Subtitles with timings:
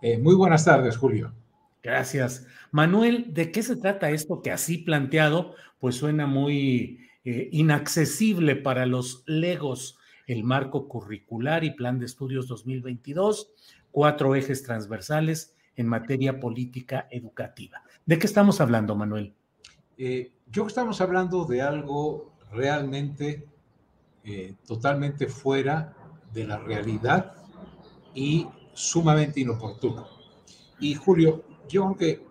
[0.00, 1.32] Eh, muy buenas tardes, Julio.
[1.82, 2.46] Gracias.
[2.70, 8.86] Manuel, ¿de qué se trata esto que así planteado, pues suena muy eh, inaccesible para
[8.86, 13.50] los legos, el marco curricular y plan de estudios 2022,
[13.90, 17.82] cuatro ejes transversales en materia política educativa?
[18.06, 19.34] ¿De qué estamos hablando, Manuel?
[19.96, 23.46] Eh, yo estamos hablando de algo realmente
[24.66, 25.96] totalmente fuera
[26.34, 27.32] de la realidad
[28.14, 28.46] y
[28.78, 30.06] sumamente inoportuno.
[30.78, 32.22] Y Julio, yo aunque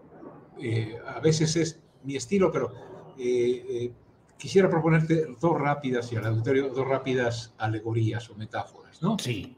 [0.62, 2.72] eh, a veces es mi estilo, pero
[3.18, 3.92] eh, eh,
[4.38, 9.20] quisiera proponerte dos rápidas, y al auditorio, dos rápidas alegorías o metáforas, ¿no?
[9.20, 9.58] Sí.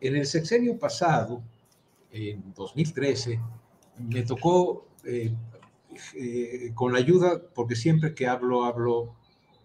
[0.00, 1.42] En el sexenio pasado,
[2.10, 3.38] en 2013,
[3.98, 4.86] me tocó,
[6.74, 9.14] con la ayuda, porque siempre que hablo, hablo,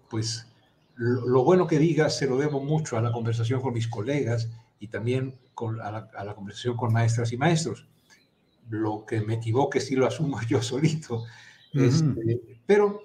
[0.10, 0.48] pues
[0.96, 4.50] lo, lo bueno que diga se lo debo mucho a la conversación con mis colegas
[4.80, 5.40] y también
[5.82, 5.92] a,
[6.24, 7.88] la, conversación con maestras y maestros.
[8.70, 11.24] Lo que me equivoque sí lo asumo yo solito.
[11.74, 13.02] Este, pero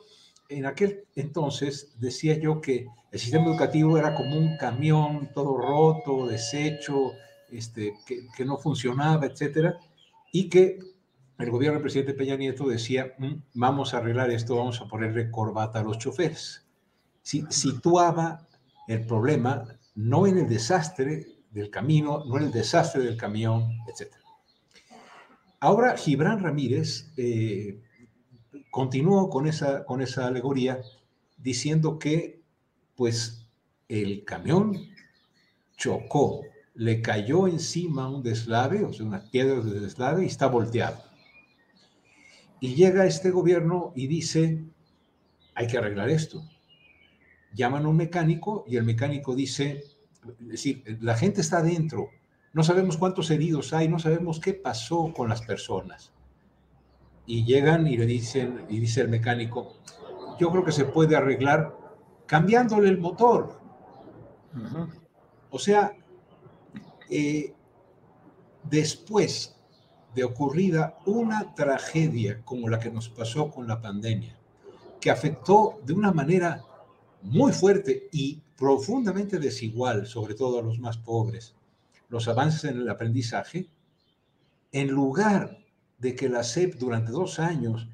[0.48, 6.26] en aquel entonces decía yo que el sistema educativo era como un camión todo roto,
[6.26, 7.12] deshecho,
[7.50, 9.78] este, que, que no funcionaba, etcétera,
[10.32, 10.78] y que
[11.38, 15.30] el gobierno del presidente Peña Nieto decía, mm, vamos a arreglar esto, vamos a ponerle
[15.30, 16.66] corbata a los choferes.
[17.22, 18.46] Si, situaba
[18.88, 24.14] el problema no en el desastre del camino, no el desastre del camión, etc.
[25.60, 27.80] Ahora Gibran Ramírez eh,
[28.70, 30.80] continuó con esa, con esa alegoría
[31.36, 32.40] diciendo que
[32.96, 33.46] pues
[33.88, 34.76] el camión
[35.76, 36.42] chocó,
[36.74, 41.02] le cayó encima un deslave, o sea, unas piedras de deslave y está volteado.
[42.60, 44.64] Y llega este gobierno y dice,
[45.54, 46.42] hay que arreglar esto.
[47.54, 49.84] Llaman a un mecánico y el mecánico dice,
[50.40, 52.10] es decir, la gente está adentro,
[52.52, 56.12] no sabemos cuántos heridos hay, no sabemos qué pasó con las personas.
[57.26, 59.76] Y llegan y le dicen, y dice el mecánico,
[60.38, 61.76] yo creo que se puede arreglar
[62.26, 63.60] cambiándole el motor.
[65.50, 65.92] O sea,
[67.08, 67.54] eh,
[68.64, 69.56] después
[70.14, 74.36] de ocurrida una tragedia como la que nos pasó con la pandemia,
[75.00, 76.62] que afectó de una manera
[77.22, 81.56] muy fuerte y profundamente desigual, sobre todo a los más pobres,
[82.08, 83.68] los avances en el aprendizaje,
[84.70, 85.58] en lugar
[85.98, 87.88] de que la SEP durante dos años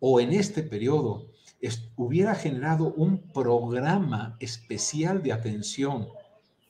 [0.00, 1.30] o en este periodo
[1.94, 6.08] hubiera generado un programa especial de atención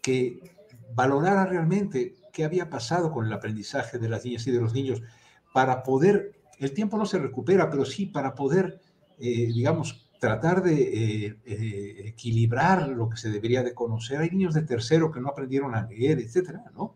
[0.02, 0.54] que
[0.94, 5.00] valorara realmente qué había pasado con el aprendizaje de las niñas y de los niños
[5.54, 8.78] para poder, el tiempo no se recupera, pero sí para poder,
[9.18, 14.20] eh, digamos, tratar de eh, eh, equilibrar lo que se debería de conocer.
[14.20, 16.94] Hay niños de tercero que no aprendieron a leer, etcétera, ¿no?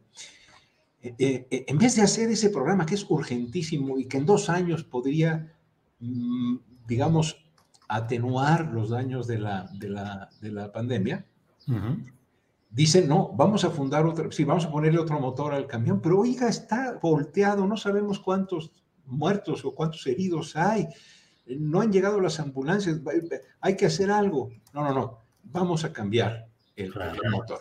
[1.02, 4.84] Eh, en vez de hacer ese programa que es urgentísimo y que en dos años
[4.84, 5.50] podría,
[5.98, 6.56] mm,
[6.86, 7.42] digamos,
[7.88, 11.24] atenuar los daños de la, de la, pandemia,
[12.70, 16.20] dicen, no, vamos a fundar otro, sí, vamos a ponerle otro motor al camión, pero
[16.20, 18.70] oiga, está volteado, no sabemos cuántos
[19.06, 20.86] muertos o cuántos heridos hay
[21.58, 23.00] no han llegado las ambulancias,
[23.60, 24.50] hay que hacer algo.
[24.72, 26.92] No, no, no, vamos a cambiar el,
[27.30, 27.60] motor.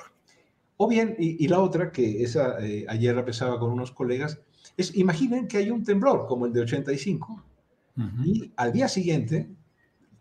[0.78, 4.40] O bien, y, la otra, que esa eh, ayer la pensaba con unos colegas,
[4.78, 7.44] es imaginen que hay un temblor como el de 85
[8.24, 9.50] y al día siguiente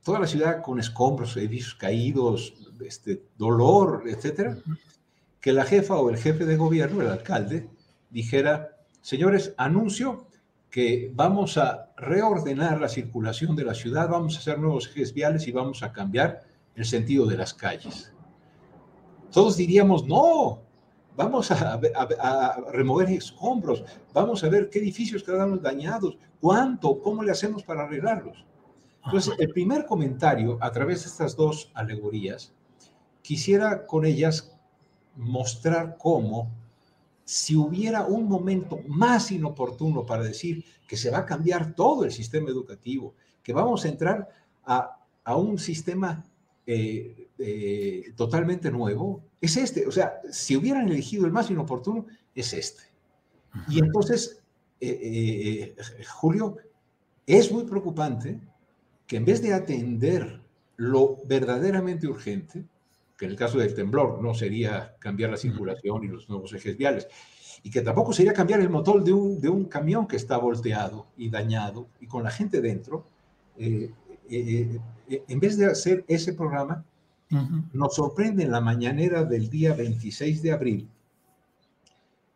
[0.03, 2.55] toda la ciudad con escombros, edificios caídos,
[2.85, 4.59] este, dolor, etcétera,
[5.41, 7.69] que la jefa o el jefe de gobierno, el alcalde,
[8.11, 10.28] dijera, señores, anuncio
[10.71, 15.47] que vamos a reordenar la circulación de la ciudad, vamos a hacer nuevos ejes viales
[15.49, 16.43] y vamos a cambiar
[16.75, 18.13] el sentido de las calles.
[19.33, 20.63] Todos diríamos, no,
[21.17, 21.81] vamos a,
[22.73, 28.45] remover escombros, vamos a ver qué edificios quedaron dañados, cuánto, cómo le hacemos para arreglarlos.
[29.05, 32.53] Entonces, el primer comentario a través de estas dos alegorías,
[33.23, 34.57] quisiera con ellas
[35.17, 36.51] mostrar cómo
[37.29, 42.11] si hubiera un momento más inoportuno para decir que se va a cambiar todo el
[42.11, 44.31] sistema educativo, que vamos a entrar
[44.65, 44.97] a,
[45.37, 46.25] un sistema
[46.67, 49.87] eh, eh, totalmente nuevo, es este.
[49.87, 52.85] O sea, si hubieran elegido el más inoportuno, es este.
[53.69, 54.41] Y entonces,
[54.81, 55.77] eh,
[56.09, 56.57] Julio,
[57.27, 58.41] es muy preocupante
[59.07, 60.41] que en vez de atender
[60.79, 62.65] lo verdaderamente urgente,
[63.19, 66.77] que en el caso del temblor no sería cambiar la circulación y los nuevos ejes
[66.77, 67.09] viales,
[67.63, 71.09] y que tampoco sería cambiar el motor de un, de un camión que está volteado
[71.17, 73.05] y dañado y con la gente dentro,
[73.59, 73.91] eh,
[74.31, 74.79] eh,
[75.09, 76.85] eh, en vez de hacer ese programa,
[77.75, 80.89] nos sorprende en la mañanera del día 26 de abril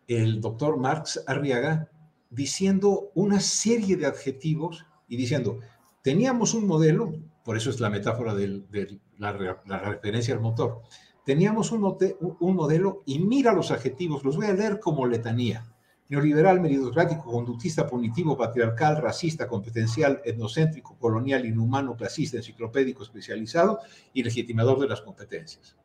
[0.07, 1.89] el doctor Marx Arriaga
[2.31, 5.61] diciendo una serie de adjetivos y diciendo,
[6.03, 7.15] teníamos un modelo,
[7.45, 8.63] por eso es la metáfora de
[9.19, 10.83] la, referencia al motor.
[11.25, 11.97] Teníamos un,
[12.41, 15.65] un, modelo y mira los adjetivos, los voy a leer como letanía.
[16.09, 23.79] Neoliberal, meritocrático, conductista, punitivo, patriarcal, racista, competencial, etnocéntrico, colonial, inhumano, clasista, enciclopédico, especializado
[24.13, 25.77] y legitimador de las competencias.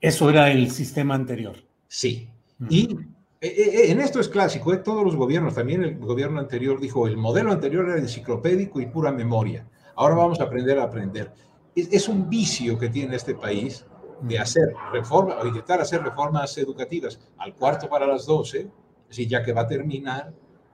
[0.00, 1.56] Eso era el sistema anterior.
[1.88, 2.28] Sí.
[2.68, 2.96] Y
[3.40, 4.76] eh, eh, en esto es clásico, ¿eh?
[4.76, 9.10] todos los gobiernos, también el gobierno anterior dijo, el modelo anterior era enciclopédico y pura
[9.10, 9.66] memoria.
[9.96, 11.32] Ahora vamos a aprender a aprender.
[11.74, 13.84] Es, un vicio que tiene este país
[14.20, 19.28] de hacer reformas o intentar hacer reformas educativas al cuarto para las doce, es decir,
[19.28, 20.32] ya que va a terminar,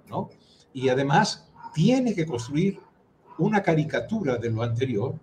[0.08, 0.28] ¿no?
[0.72, 2.80] Y además tiene que construir
[3.38, 5.14] una caricatura de lo anterior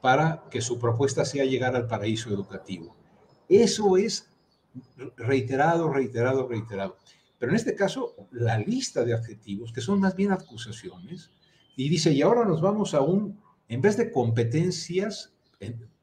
[0.00, 2.94] para que su propuesta sea llegar al paraíso educativo.
[3.48, 4.30] Eso es
[5.16, 6.96] reiterado, reiterado, reiterado.
[7.38, 11.30] Pero en este caso, la lista de adjetivos, que son más bien acusaciones,
[11.76, 13.38] y dice, y ahora nos vamos a un,
[13.68, 15.34] en vez de competencias,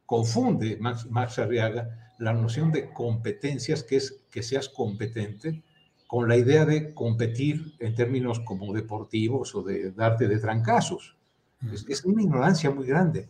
[0.06, 5.64] confunde Max, Max Arriaga la noción de competencias, que es que seas competente,
[6.08, 11.18] con la idea de competir en términos como deportivos o de darte de trancazos.
[11.72, 13.30] Es, es, una ignorancia muy grande.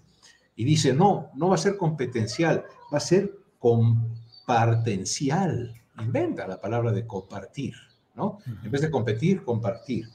[0.55, 5.73] Y dice, no, no va a ser competencial, va a ser compartencial.
[5.99, 7.73] Inventa la palabra de compartir,
[8.15, 8.39] ¿no?
[8.63, 10.07] En vez de competir, compartir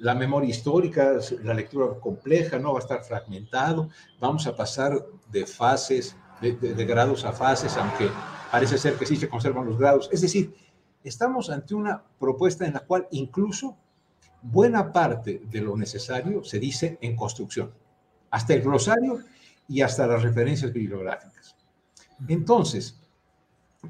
[0.00, 5.46] la memoria histórica, la lectura compleja, no va a estar fragmentado, vamos a pasar de
[5.46, 8.08] fases, de, grados a fases, aunque
[8.50, 10.08] parece ser que sí se conservan los grados.
[10.10, 10.54] Es decir,
[11.04, 13.76] estamos ante una propuesta en la cual incluso
[14.40, 17.70] buena parte de lo necesario se dice en construcción,
[18.30, 19.18] hasta el glosario
[19.68, 21.56] y hasta las referencias bibliográficas.
[22.26, 22.98] Entonces,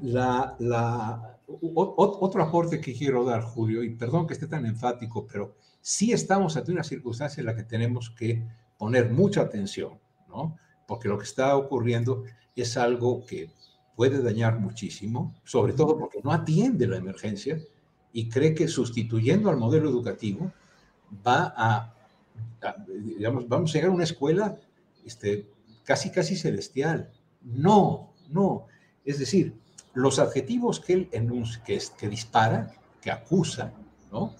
[0.01, 5.55] la, la, otro aporte que quiero dar, Julio, y perdón que esté tan enfático, pero
[5.81, 8.43] sí estamos ante una circunstancia en la que tenemos que
[8.77, 10.57] poner mucha atención, ¿no?
[10.87, 12.23] Porque lo que está ocurriendo
[12.55, 13.49] es algo que
[13.95, 17.59] puede dañar muchísimo, sobre todo porque no atiende la emergencia
[18.13, 20.51] y cree que sustituyendo al modelo educativo
[21.25, 21.93] va a,
[22.87, 24.57] digamos, vamos a llegar a una escuela
[25.05, 25.47] este,
[25.83, 27.11] casi, casi celestial.
[27.41, 28.67] No, no.
[29.05, 29.55] Es decir,
[29.93, 33.73] los adjetivos que él enuncia, que, que dispara, que acusa,
[34.11, 34.35] ¿no?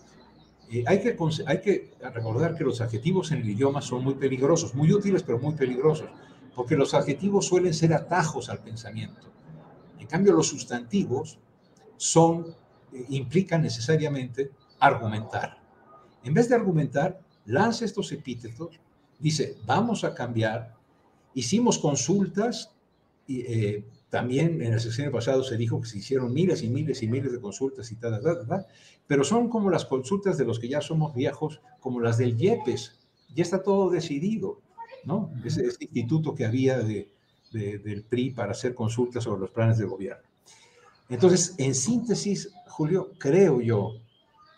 [0.86, 5.38] Hay, que, recordar que los adjetivos en el idioma son muy peligrosos, muy útiles, pero
[5.38, 6.10] muy peligrosos,
[6.56, 9.28] porque los adjetivos suelen ser atajos al pensamiento.
[10.00, 11.40] En cambio, los sustantivos
[11.98, 12.56] son,
[12.94, 15.62] eh, implican necesariamente argumentar.
[16.24, 18.80] En vez de argumentar, lanza estos epítetos,
[19.20, 20.74] dice, vamos a cambiar,
[21.34, 22.72] hicimos consultas,
[23.28, 27.08] eh, también en el sexenio pasado se dijo que se hicieron miles y miles y
[27.08, 28.68] miles de consultas y tal, tal, tal,
[29.08, 33.00] pero son como las consultas de los que ya somos viejos, como las del IEPES.
[33.34, 34.60] Ya está todo decidido,
[35.06, 35.32] ¿no?
[35.46, 37.10] Ese, instituto que había de,
[37.54, 40.28] del PRI para hacer consultas sobre los planes de gobierno.
[41.08, 43.94] Entonces, en síntesis, Julio, creo yo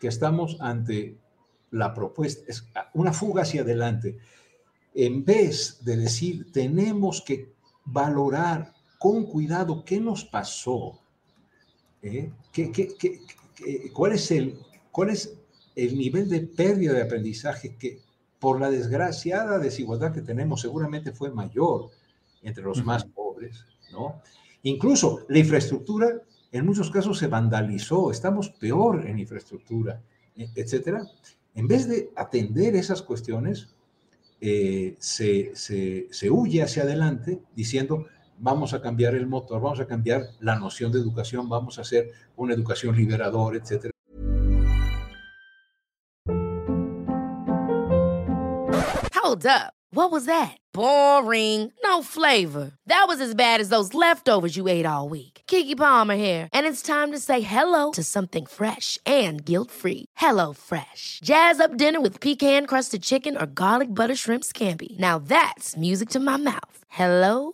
[0.01, 1.15] que estamos ante
[1.69, 4.17] la propuesta, es una fuga hacia adelante.
[4.95, 7.53] En vez de decir, tenemos que
[7.86, 10.98] valorar con cuidado qué nos pasó,
[12.01, 12.31] ¿Eh?
[12.53, 12.72] ¿Qué,
[13.91, 14.57] cuál, es el,
[14.91, 15.38] ¿cuál es
[15.75, 18.00] el nivel de pérdida de aprendizaje que
[18.39, 21.89] por la desgraciada desigualdad que tenemos seguramente fue mayor
[22.43, 24.22] entre los más pobres, ¿no?
[24.62, 26.22] Incluso la infraestructura
[26.53, 30.01] en muchos casos se vandalizó, estamos peor en infraestructura,
[30.38, 31.05] e, etcétera.
[31.55, 33.67] En vez de atender esas cuestiones,
[34.39, 38.07] eh, se, se, se huye hacia adelante diciendo,
[38.43, 42.12] vamos a cambiar el motor, vamos a cambiar la noción de educación, vamos a hacer
[42.35, 43.91] una educación liberadora, etcétera.
[49.15, 49.73] Hold up.
[49.95, 50.57] What was that?
[50.73, 51.71] Boring.
[51.83, 52.71] No flavor.
[52.88, 55.41] That was as bad as those leftovers you ate all week.
[55.45, 60.05] Kiki Palmer here, and it's time to say hello to something fresh and guilt-free.
[60.17, 61.19] Hello Fresh.
[61.23, 64.97] Jazz up dinner with pecan-crusted chicken or garlic butter shrimp scampi.
[65.00, 66.77] Now that's music to my mouth.
[66.89, 67.53] Hello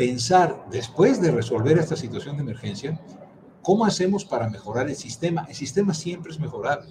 [0.00, 2.98] pensar, después de resolver esta situación de emergencia,
[3.60, 5.44] cómo hacemos para mejorar el sistema.
[5.46, 6.90] El sistema siempre es mejorable,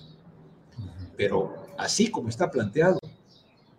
[1.18, 3.00] pero así como está planteado,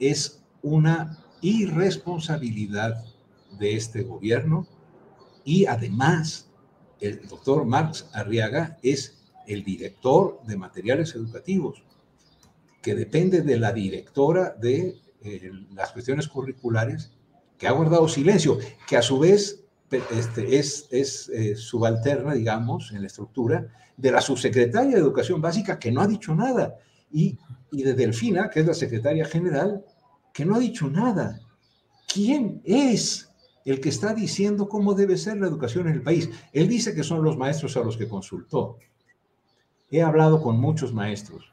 [0.00, 3.04] es una irresponsabilidad
[3.56, 4.66] de este gobierno
[5.44, 6.50] y además
[6.98, 11.84] el doctor Marx Arriaga es el director de materiales educativos,
[12.82, 17.12] que depende de la directora de eh, las cuestiones curriculares
[17.60, 23.02] que ha guardado silencio, que a su vez este, es, es eh, subalterna, digamos, en
[23.02, 26.78] la estructura de la subsecretaria de Educación Básica, que no ha dicho nada,
[27.12, 27.38] y,
[27.70, 29.84] y de Delfina, que es la secretaria general,
[30.32, 31.38] que no ha dicho nada.
[32.10, 33.30] ¿Quién es
[33.66, 36.30] el que está diciendo cómo debe ser la educación en el país?
[36.54, 38.78] Él dice que son los maestros a los que consultó.
[39.90, 41.52] He hablado con muchos maestros.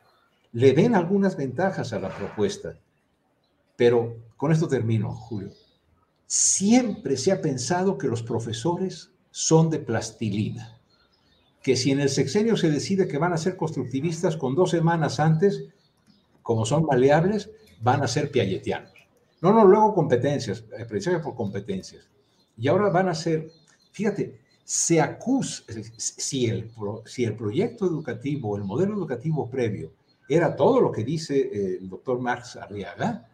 [0.54, 2.80] Le ven algunas ventajas a la propuesta,
[3.76, 5.52] pero con esto termino, Julio
[6.28, 10.80] siempre se ha pensado que los profesores son de plastilina,
[11.64, 15.20] que si en el sexenio se decide que van a ser constructivistas con dos semanas
[15.20, 15.66] antes,
[16.44, 17.50] como son maleables,
[17.82, 18.94] van a ser piagetianos.
[19.42, 22.10] No, no, luego competencias, aprendizaje por competencias.
[22.58, 23.52] Y ahora van a ser,
[23.92, 25.64] fíjate, se acusa,
[25.96, 26.72] si el,
[27.06, 29.94] si el proyecto educativo, el modelo educativo previo,
[30.28, 33.30] era todo lo que dice eh, el doctor Marx Arriaga,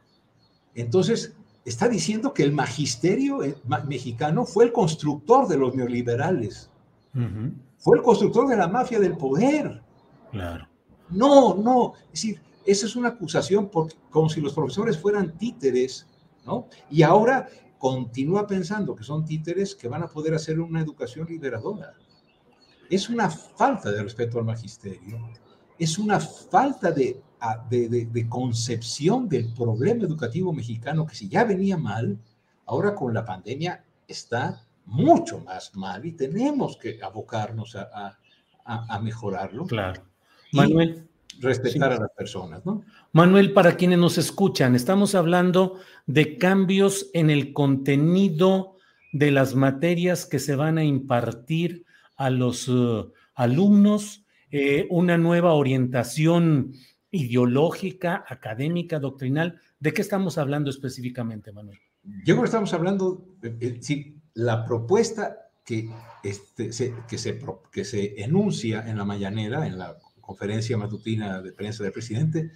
[0.76, 1.34] entonces
[1.66, 3.56] está diciendo que el magisterio eh,
[3.88, 6.70] mexicano fue el constructor de los neoliberales.
[7.78, 9.82] Fue el constructor de la mafia del poder.
[10.32, 10.68] Claro.
[11.10, 11.94] No, no.
[12.06, 13.70] Es decir, esa es una acusación
[14.10, 16.08] como si los profesores fueran títeres,
[16.46, 16.68] ¿no?
[16.90, 21.94] Y ahora continúa pensando que son títeres que van a poder hacer una educación liberadora.
[22.90, 25.20] Es una falta de respeto al magisterio.
[25.78, 27.22] Es una falta de
[27.70, 32.18] de, concepción del problema educativo mexicano, que si ya venía mal,
[32.66, 38.18] ahora con la pandemia está mucho más mal y tenemos que abocarnos a,
[39.02, 39.66] mejorarlo.
[39.66, 40.04] Claro.
[40.54, 41.08] Manuel.
[41.40, 42.84] Respetar a las personas, ¿no?
[43.12, 48.78] Manuel, para quienes nos escuchan, estamos hablando de cambios en el contenido
[49.12, 51.86] de las materias que se van a impartir
[52.18, 56.74] a los uh, alumnos, eh, una nueva orientación
[57.14, 59.62] ideológica, académica, doctrinal.
[59.80, 61.78] ¿De qué estamos hablando específicamente, Manuel?
[62.04, 65.90] Yo creo que estamos hablando, eh, sí, la propuesta que,
[66.24, 67.40] este, se, que, se,
[67.72, 72.52] que se enuncia en la mañanera, en la conferencia matutina de prensa del presidente,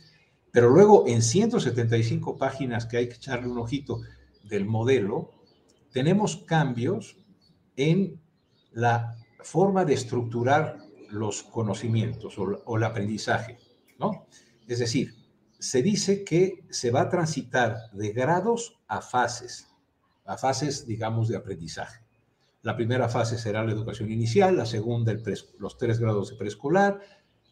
[0.52, 4.02] pero luego en 175 páginas que hay que echarle un ojito
[4.44, 5.32] del modelo,
[5.92, 7.18] tenemos cambios
[7.76, 8.20] en
[8.72, 13.60] la forma de estructurar los conocimientos o el aprendizaje,
[14.00, 14.26] ¿no?
[14.68, 15.16] Es decir,
[15.60, 19.68] se dice que se va a transitar de grados a fases,
[20.26, 22.06] a fases, digamos, de aprendizaje.
[22.62, 25.16] La primera fase será la educación inicial, la segunda
[25.58, 27.00] los tres grados de preescolar,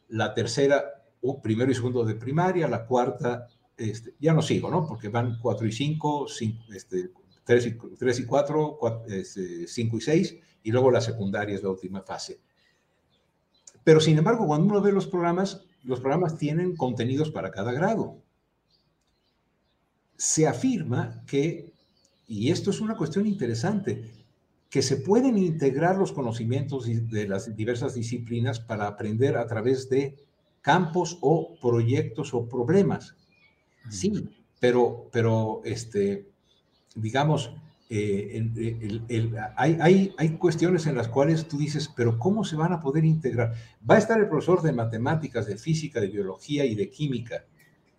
[0.09, 0.83] la tercera,
[1.41, 4.85] primero y segundo de primaria, la cuarta, este, ya no sigo, ¿no?
[4.85, 6.27] Porque van cuatro y cinco,
[6.73, 7.11] este,
[7.43, 11.69] tres, y, tres y cuatro, este, cinco y seis, y luego la secundaria es la
[11.69, 12.41] última fase.
[13.83, 18.21] Pero sin embargo, cuando uno ve los programas, los programas tienen contenidos para cada grado.
[20.17, 21.71] Se afirma que,
[22.27, 24.11] y esto es una cuestión interesante,
[24.69, 30.17] que se pueden integrar los conocimientos de las diversas disciplinas para aprender a través de
[30.61, 33.15] campos o proyectos o problemas.
[33.89, 34.27] Sí,
[34.59, 36.27] pero, pero este,
[36.95, 37.51] digamos,
[37.89, 38.49] eh,
[39.55, 43.05] hay, hay, hay, cuestiones en las cuales tú dices, pero ¿cómo se van a poder
[43.05, 43.53] integrar?
[43.87, 47.45] Va a estar el profesor de matemáticas, de física, de biología y de química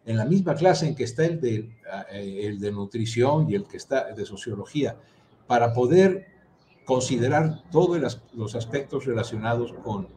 [0.06, 1.68] en la misma clase en que está el de,
[2.12, 4.96] eh, el de nutrición y el que está de sociología,
[5.48, 6.28] para poder
[6.84, 10.08] considerar todos los aspectos relacionados con,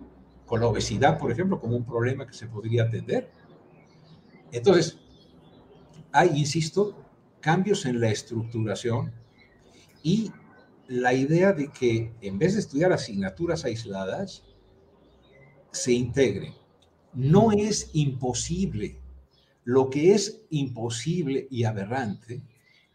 [0.46, 3.32] con la obesidad, por ejemplo, como un problema que se podría atender.
[4.52, 5.00] Entonces,
[6.12, 6.96] hay, insisto,
[7.40, 9.12] cambios en la estructuración
[10.04, 10.32] y
[10.88, 14.44] la idea de que en vez de estudiar asignaturas aisladas,
[15.72, 16.54] se integren.
[17.14, 19.00] No es imposible.
[19.64, 22.42] Lo que es imposible y aberrante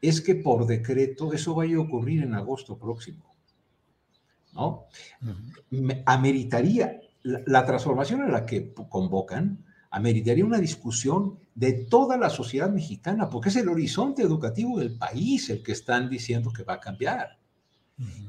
[0.00, 3.24] es que por decreto eso vaya a ocurrir en agosto próximo.
[4.52, 4.86] ¿No?
[6.06, 13.30] Ameritaría, la, transformación a la que convocan, ameritaría una discusión de toda la sociedad mexicana,
[13.30, 17.38] porque es el horizonte educativo del país el que están diciendo que va a cambiar.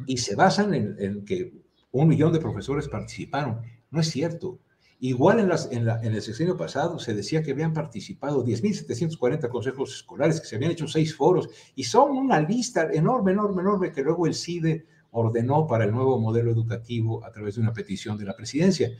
[0.05, 1.53] Y se basan en, en, que
[1.91, 3.61] un millón de profesores participaron.
[3.89, 4.59] No es cierto.
[4.99, 10.39] Igual en, las, en, el sexenio pasado se decía que habían participado 10.740 consejos escolares,
[10.39, 14.27] que se habían hecho seis foros, y son una lista enorme, enorme, enorme que luego
[14.27, 18.35] el CIDE ordenó para el nuevo modelo educativo a través de una petición de la
[18.35, 18.91] presidencia.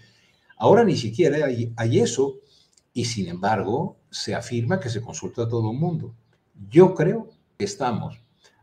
[0.57, 2.39] Ahora ni siquiera hay, hay eso,
[2.95, 6.15] y sin embargo se afirma que se consulta a todo el mundo.
[6.69, 8.17] Yo creo que estamos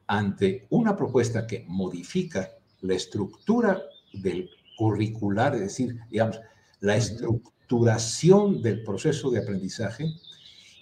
[0.06, 3.82] ante una propuesta que modifica la estructura
[4.14, 4.48] del
[4.78, 6.40] curricular, es decir, digamos,
[6.80, 10.06] la estructuración del proceso de aprendizaje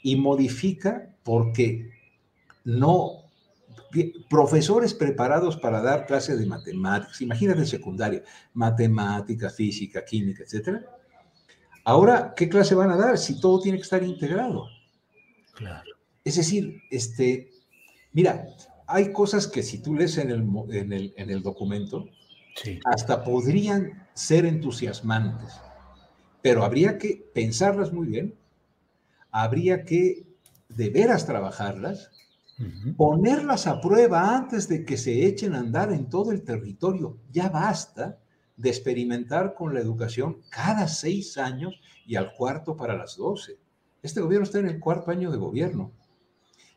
[0.05, 1.91] y modifica porque
[2.65, 3.25] no
[4.29, 8.23] profesores preparados para dar clases de matemáticas, imagínate secundaria,
[8.55, 11.00] matemática, física, química, etcétera.
[11.91, 14.67] Ahora, ¿qué clase van a dar si todo tiene que estar integrado?
[15.55, 15.91] Claro.
[16.25, 17.51] Es decir, este,
[18.13, 18.47] mira,
[18.87, 22.07] hay cosas que si tú lees en el, en el, en el documento,
[22.85, 25.61] hasta podrían ser entusiasmantes
[26.43, 28.35] pero habría que pensarlas muy bien,
[29.31, 30.27] habría que
[30.69, 32.11] de veras trabajarlas,
[32.97, 37.17] ponerlas a prueba antes de que se echen a andar en todo el territorio.
[37.33, 38.19] Ya basta
[38.61, 43.59] de experimentar con la educación cada seis años y al cuarto para las doce.
[44.03, 45.93] Este gobierno está en el cuarto año de gobierno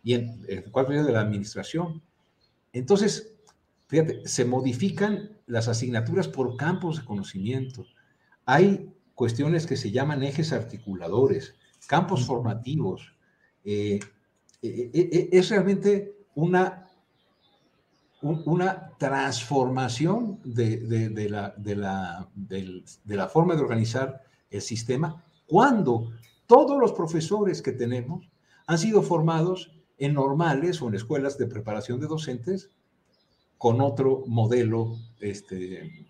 [0.02, 2.02] y en el cuarto año de la administración.
[2.72, 3.36] Entonces,
[3.88, 7.86] fíjate, se modifican las asignaturas por campos de conocimiento.
[8.46, 11.56] Hay cuestiones que se llaman ejes articuladores,
[11.88, 13.13] campos formativos.
[13.65, 14.00] Eh,
[14.62, 16.83] eh, eh, es realmente una,
[18.24, 26.10] una transformación de, la, forma de organizar el sistema cuando
[26.48, 28.30] todos los profesores que tenemos
[28.66, 32.70] han sido formados en normales o en escuelas de preparación de docentes
[33.58, 36.08] con otro modelo, este,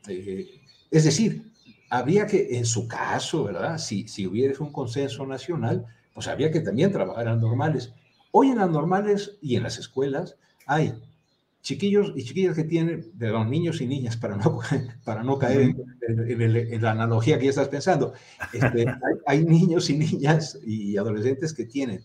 [0.92, 1.52] es decir,
[1.90, 3.80] habría que, en su caso, ¿verdad?
[3.80, 7.92] Si, si hubiera un consenso nacional, pues habría que también trabajar en normales.
[8.32, 10.94] Hoy en las normales y en las escuelas hay
[11.64, 14.60] chiquillos y chiquillas que tienen, perdón, niños y niñas, para no,
[15.04, 15.76] para no caer
[16.08, 18.14] en, la analogía que ya estás pensando,
[18.52, 22.04] este, hay, hay, niños y niñas y adolescentes que tienen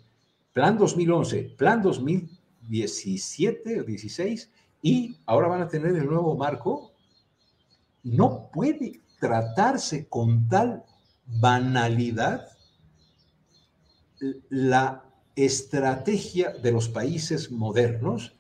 [0.53, 4.51] plan 2011, plan 2017 o 16,
[4.83, 6.95] y ahora van a tener el nuevo marco.
[8.03, 10.85] No puede tratarse con tal
[11.27, 12.49] banalidad
[14.49, 15.05] la
[15.37, 18.38] estrategia de los países modernos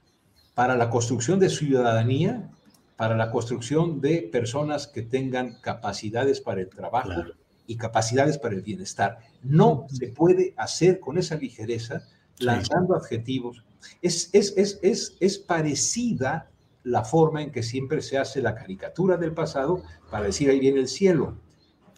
[0.59, 2.51] para la construcción de ciudadanía,
[2.97, 7.27] para la construcción de personas que tengan capacidades para el trabajo
[7.69, 9.21] y capacidades para el bienestar.
[9.45, 12.03] No se puede hacer con esa ligereza
[12.41, 13.65] lanzando adjetivos.
[14.03, 16.51] Es, es, es, es, parecida
[16.83, 20.81] la forma en que siempre se hace la caricatura del pasado para decir ahí viene
[20.81, 21.37] el cielo.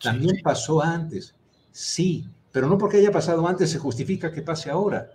[0.02, 1.34] También pasó antes,
[1.72, 5.12] sí, pero no porque haya pasado antes se justifica que pase ahora,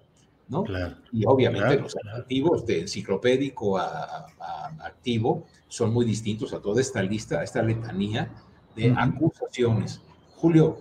[0.48, 0.64] ¿no?
[1.12, 4.28] y obviamente los activos de enciclopédico a,
[4.80, 8.32] activo son muy distintos a toda esta lista, a esta letanía
[8.76, 10.02] de acusaciones.
[10.36, 10.78] Julio,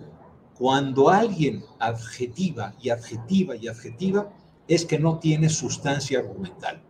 [0.57, 4.29] cuando alguien adjetiva y adjetiva y adjetiva,
[4.67, 6.81] es que no tiene sustancia argumental.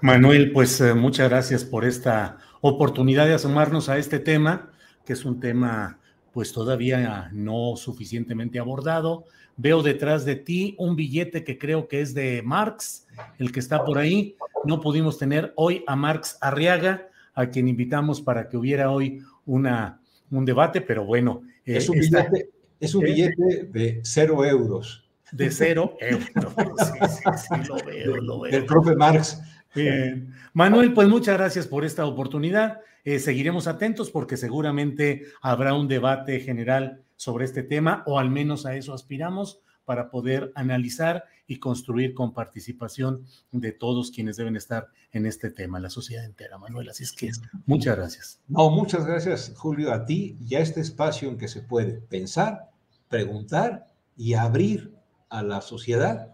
[0.00, 4.70] Manuel, pues eh, muchas gracias por esta oportunidad de asomarnos a este tema,
[5.04, 5.98] que es un tema
[6.32, 9.24] pues todavía no suficientemente abordado.
[9.56, 13.06] Veo detrás de ti un billete que creo que es de Marx,
[13.38, 14.36] el que está por ahí.
[14.64, 20.00] No pudimos tener hoy a Marx Arriaga, a quien invitamos para que hubiera hoy una,
[20.30, 21.42] un debate, pero bueno.
[21.66, 25.04] Eh, es, un billete, es un billete de cero euros.
[25.32, 26.54] De cero euros.
[26.78, 28.52] Sí, sí, sí, lo veo, lo veo.
[28.52, 29.40] Del profe Marx.
[29.74, 30.34] Bien.
[30.52, 32.80] Manuel, pues muchas gracias por esta oportunidad.
[33.04, 38.66] Eh, seguiremos atentos porque seguramente habrá un debate general sobre este tema, o al menos
[38.66, 44.88] a eso aspiramos, para poder analizar y construir con participación de todos quienes deben estar
[45.10, 46.88] en este tema, la sociedad entera, Manuel.
[46.88, 47.30] Así es que
[47.66, 48.40] muchas gracias.
[48.48, 52.70] No, muchas gracias, Julio, a ti y a este espacio en que se puede pensar,
[53.08, 54.94] preguntar y abrir
[55.28, 56.31] a la sociedad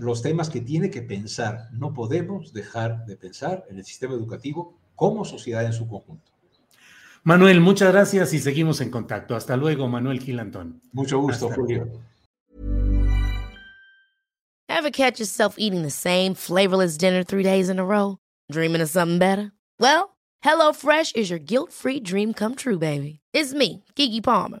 [0.00, 1.68] los temas que tiene que pensar.
[1.72, 6.32] No podemos dejar de pensar en el sistema educativo como sociedad en su conjunto.
[7.24, 9.36] Manuel, muchas gracias y seguimos en contacto.
[9.36, 10.80] Hasta luego, Manuel Gilantón.
[10.92, 11.88] Mucho gusto, Julio.
[14.68, 18.18] Ever catch yourself eating the same flavorless dinner three days in a row?
[18.50, 19.52] Dreaming of something better?
[19.80, 23.20] Well, HelloFresh is your guilt-free dream come true, baby.
[23.32, 24.60] It's me, Kiki Palmer.